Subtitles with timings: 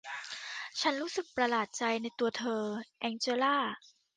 [0.81, 2.63] ฉันรู้สึกประหลาดใจในตัวเธอ
[2.99, 3.55] แองเจล่า